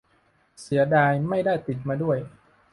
[0.61, 2.17] เสียดายไม่ได้ติดมาด้วย